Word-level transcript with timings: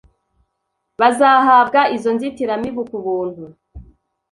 bazahabwa 0.99 1.79
izo 1.95 2.09
nzitiramibu 2.15 2.81
ku 2.89 2.97
buntu 3.05 3.45